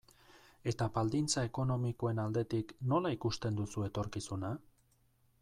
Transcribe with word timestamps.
Eta 0.69 0.87
baldintza 0.95 1.43
ekonomikoen 1.49 2.21
aldetik, 2.23 2.73
nola 2.95 3.13
ikusten 3.19 3.61
duzu 3.61 3.87
etorkizuna? 3.91 4.53